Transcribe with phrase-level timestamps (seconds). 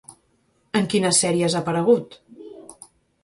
[0.79, 2.17] En quines sèries ha aparegut?